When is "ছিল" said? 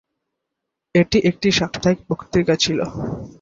2.63-2.79